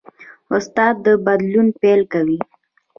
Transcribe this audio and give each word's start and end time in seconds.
استاد 0.55 0.95
د 1.05 1.07
بدلون 1.25 1.67
پیل 1.81 2.01
کوي. 2.13 2.39